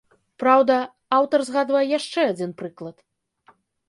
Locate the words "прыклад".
2.63-2.97